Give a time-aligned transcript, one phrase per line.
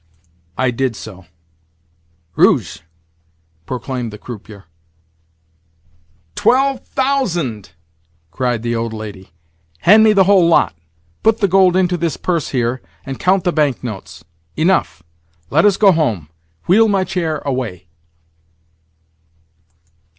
[0.57, 1.27] I did so.
[2.35, 2.79] "Rouge!"
[3.67, 4.65] proclaimed the croupier.
[6.33, 7.73] "Twelve thousand!"
[8.31, 9.29] cried the old lady.
[9.81, 10.73] "Hand me the whole lot.
[11.21, 14.25] Put the gold into this purse here, and count the bank notes.
[14.57, 15.03] Enough!
[15.51, 16.29] Let us go home.
[16.65, 17.85] Wheel my chair away."